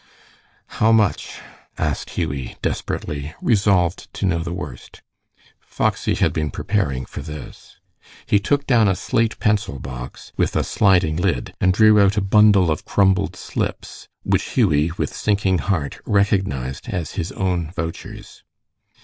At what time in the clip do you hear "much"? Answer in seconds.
0.91-1.39